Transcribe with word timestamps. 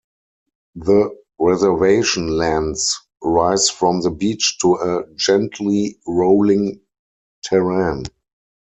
The 0.77 1.15
reservation 1.37 2.25
lands 2.29 2.99
rise 3.21 3.69
from 3.69 4.01
the 4.01 4.09
beach 4.09 4.57
to 4.61 4.73
a 4.77 5.03
gently 5.13 5.99
rolling 6.07 6.81
terrain. 7.45 8.05